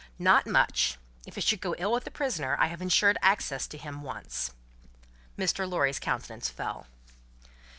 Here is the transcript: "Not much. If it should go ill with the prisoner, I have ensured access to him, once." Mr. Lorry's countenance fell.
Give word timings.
"Not 0.17 0.47
much. 0.47 0.97
If 1.27 1.37
it 1.37 1.43
should 1.43 1.61
go 1.61 1.75
ill 1.77 1.91
with 1.91 2.05
the 2.05 2.09
prisoner, 2.09 2.57
I 2.59 2.69
have 2.69 2.81
ensured 2.81 3.19
access 3.21 3.67
to 3.67 3.77
him, 3.77 4.01
once." 4.01 4.49
Mr. 5.37 5.69
Lorry's 5.69 5.99
countenance 5.99 6.49
fell. 6.49 6.87